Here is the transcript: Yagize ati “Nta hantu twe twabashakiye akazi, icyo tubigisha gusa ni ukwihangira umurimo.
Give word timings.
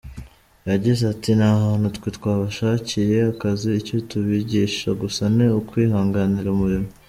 Yagize 0.69 1.03
ati 1.13 1.29
“Nta 1.39 1.51
hantu 1.63 1.85
twe 1.95 2.09
twabashakiye 2.17 3.17
akazi, 3.33 3.69
icyo 3.81 3.97
tubigisha 4.09 4.89
gusa 5.01 5.23
ni 5.35 5.45
ukwihangira 5.59 6.49
umurimo. 6.55 6.89